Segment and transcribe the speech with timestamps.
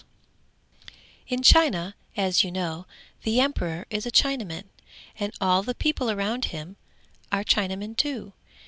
[1.27, 2.87] _]In China, as you know,
[3.21, 4.63] the Emperor is a Chinaman,
[5.19, 6.75] and all the people around him
[7.31, 8.33] are Chinamen too.